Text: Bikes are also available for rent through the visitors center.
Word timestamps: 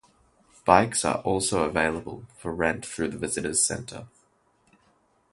Bikes 0.65 1.05
are 1.05 1.19
also 1.19 1.61
available 1.63 2.25
for 2.39 2.55
rent 2.55 2.83
through 2.87 3.09
the 3.09 3.19
visitors 3.19 3.63
center. 3.63 4.07